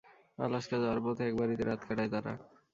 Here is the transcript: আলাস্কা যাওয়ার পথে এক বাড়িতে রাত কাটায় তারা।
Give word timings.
আলাস্কা 0.37 0.75
যাওয়ার 0.79 0.99
পথে 1.05 1.23
এক 1.27 1.35
বাড়িতে 1.39 1.63
রাত 1.63 1.81
কাটায় 1.87 2.11
তারা। 2.13 2.33